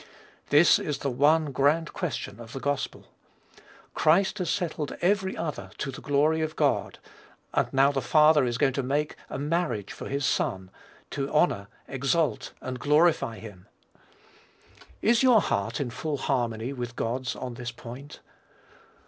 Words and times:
_This 0.49 0.79
is 0.79 0.97
the 0.97 1.11
one 1.11 1.51
grand 1.51 1.93
question 1.93 2.39
of 2.39 2.53
the 2.53 2.59
gospel. 2.59 3.05
Christ 3.93 4.39
has 4.39 4.49
settled 4.49 4.97
every 4.99 5.37
other 5.37 5.69
to 5.77 5.91
the 5.91 6.01
glory 6.01 6.41
of 6.41 6.55
God; 6.55 6.97
and 7.53 7.71
now 7.71 7.91
the 7.91 8.01
Father 8.01 8.43
is 8.43 8.57
going 8.57 8.73
to 8.73 8.81
"make 8.81 9.15
a 9.29 9.37
marriage 9.37 9.93
for 9.93 10.09
his 10.09 10.25
Son," 10.25 10.71
to 11.11 11.31
honor, 11.31 11.67
exalt, 11.87 12.51
and 12.61 12.79
glorify 12.79 13.37
him. 13.37 13.67
Is 15.03 15.21
your 15.21 15.39
heart 15.39 15.79
in 15.79 15.91
full 15.91 16.17
harmony 16.17 16.73
with 16.73 16.95
God's 16.95 17.35
on 17.35 17.53
this 17.53 17.71
point? 17.71 18.21